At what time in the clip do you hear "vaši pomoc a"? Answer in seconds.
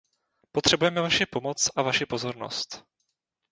1.01-1.81